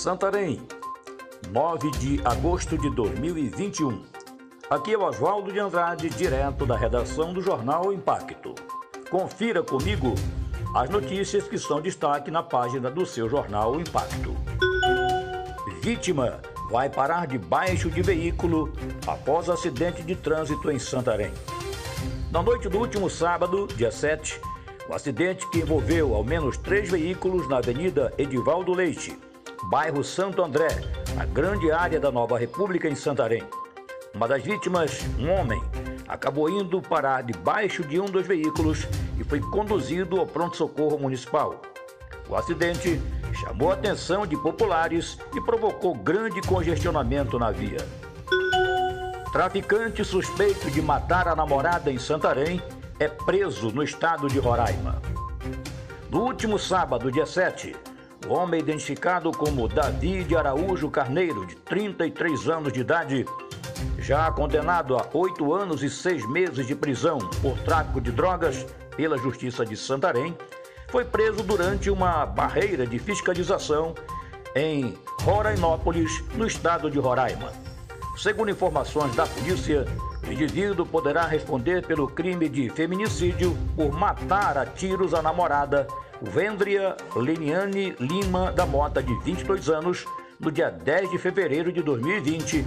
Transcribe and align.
Santarém, 0.00 0.66
9 1.50 1.90
de 1.90 2.22
agosto 2.24 2.78
de 2.78 2.88
2021. 2.88 4.02
Aqui 4.70 4.94
é 4.94 4.96
o 4.96 5.02
Oswaldo 5.02 5.52
de 5.52 5.58
Andrade, 5.58 6.08
direto 6.08 6.64
da 6.64 6.74
redação 6.74 7.34
do 7.34 7.42
jornal 7.42 7.92
Impacto. 7.92 8.54
Confira 9.10 9.62
comigo 9.62 10.14
as 10.74 10.88
notícias 10.88 11.46
que 11.46 11.58
são 11.58 11.82
destaque 11.82 12.30
na 12.30 12.42
página 12.42 12.90
do 12.90 13.04
seu 13.04 13.28
jornal 13.28 13.78
Impacto. 13.78 14.34
Vítima 15.82 16.40
vai 16.70 16.88
parar 16.88 17.26
debaixo 17.26 17.90
de 17.90 18.00
veículo 18.00 18.72
após 19.06 19.50
acidente 19.50 20.02
de 20.02 20.16
trânsito 20.16 20.70
em 20.70 20.78
Santarém. 20.78 21.34
Na 22.32 22.42
noite 22.42 22.70
do 22.70 22.78
último 22.78 23.10
sábado, 23.10 23.66
dia 23.76 23.90
7, 23.90 24.40
o 24.88 24.94
acidente 24.94 25.46
que 25.50 25.58
envolveu 25.58 26.14
ao 26.14 26.24
menos 26.24 26.56
três 26.56 26.88
veículos 26.88 27.46
na 27.50 27.58
Avenida 27.58 28.14
Edivaldo 28.16 28.72
Leite, 28.72 29.14
bairro 29.68 30.02
Santo 30.02 30.42
André, 30.42 30.68
a 31.18 31.24
grande 31.24 31.70
área 31.70 32.00
da 32.00 32.10
Nova 32.10 32.38
República 32.38 32.88
em 32.88 32.94
Santarém. 32.94 33.42
Uma 34.14 34.26
das 34.26 34.42
vítimas, 34.42 35.00
um 35.18 35.30
homem, 35.30 35.62
acabou 36.08 36.48
indo 36.48 36.80
parar 36.80 37.22
debaixo 37.22 37.84
de 37.84 38.00
um 38.00 38.06
dos 38.06 38.26
veículos 38.26 38.86
e 39.18 39.24
foi 39.24 39.40
conduzido 39.40 40.18
ao 40.18 40.26
pronto-socorro 40.26 40.98
municipal. 40.98 41.60
O 42.28 42.34
acidente 42.34 43.00
chamou 43.34 43.70
a 43.70 43.74
atenção 43.74 44.26
de 44.26 44.36
populares 44.36 45.18
e 45.34 45.40
provocou 45.40 45.94
grande 45.94 46.40
congestionamento 46.42 47.38
na 47.38 47.50
via. 47.50 47.78
Traficante 49.32 50.04
suspeito 50.04 50.70
de 50.70 50.82
matar 50.82 51.28
a 51.28 51.36
namorada 51.36 51.90
em 51.92 51.98
Santarém 51.98 52.60
é 52.98 53.08
preso 53.08 53.70
no 53.70 53.82
estado 53.82 54.28
de 54.28 54.38
Roraima. 54.38 55.00
No 56.10 56.22
último 56.22 56.58
sábado, 56.58 57.12
dia 57.12 57.26
7, 57.26 57.76
o 58.26 58.32
homem 58.34 58.60
identificado 58.60 59.30
como 59.32 59.68
Davi 59.68 60.24
de 60.24 60.36
Araújo 60.36 60.90
Carneiro, 60.90 61.46
de 61.46 61.56
33 61.56 62.48
anos 62.48 62.72
de 62.72 62.80
idade, 62.80 63.24
já 63.98 64.30
condenado 64.30 64.96
a 64.96 65.06
oito 65.12 65.52
anos 65.52 65.82
e 65.82 65.90
seis 65.90 66.28
meses 66.28 66.66
de 66.66 66.74
prisão 66.74 67.18
por 67.40 67.58
tráfico 67.58 68.00
de 68.00 68.10
drogas 68.10 68.66
pela 68.96 69.16
Justiça 69.16 69.64
de 69.64 69.76
Santarém, 69.76 70.36
foi 70.88 71.04
preso 71.04 71.42
durante 71.42 71.88
uma 71.88 72.26
barreira 72.26 72.86
de 72.86 72.98
fiscalização 72.98 73.94
em 74.54 74.98
Rorainópolis, 75.22 76.22
no 76.34 76.46
estado 76.46 76.90
de 76.90 76.98
Roraima. 76.98 77.52
Segundo 78.16 78.50
informações 78.50 79.14
da 79.14 79.26
polícia, 79.26 79.86
o 80.26 80.32
indivíduo 80.32 80.84
poderá 80.84 81.24
responder 81.26 81.86
pelo 81.86 82.08
crime 82.08 82.48
de 82.48 82.68
feminicídio 82.68 83.56
por 83.76 83.92
matar 83.92 84.58
a 84.58 84.66
tiros 84.66 85.14
a 85.14 85.22
namorada 85.22 85.86
Vendria 86.22 86.96
Leniane 87.16 87.96
Lima 87.98 88.52
da 88.52 88.66
Mota, 88.66 89.02
de 89.02 89.14
22 89.20 89.70
anos, 89.70 90.04
no 90.38 90.52
dia 90.52 90.70
10 90.70 91.10
de 91.10 91.18
fevereiro 91.18 91.72
de 91.72 91.82
2020, 91.82 92.64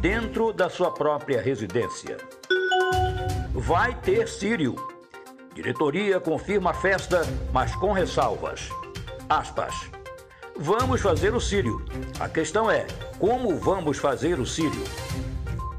dentro 0.00 0.52
da 0.52 0.70
sua 0.70 0.90
própria 0.90 1.40
residência. 1.40 2.16
Vai 3.52 3.94
ter 4.00 4.28
Sírio. 4.28 4.74
Diretoria 5.54 6.18
confirma 6.18 6.70
a 6.70 6.74
festa, 6.74 7.22
mas 7.52 7.74
com 7.76 7.92
ressalvas. 7.92 8.70
Aspas. 9.28 9.74
Vamos 10.56 11.00
fazer 11.00 11.34
o 11.34 11.40
Sírio. 11.40 11.84
A 12.18 12.28
questão 12.28 12.70
é, 12.70 12.86
como 13.18 13.56
vamos 13.58 13.98
fazer 13.98 14.38
o 14.38 14.46
Sírio? 14.46 14.84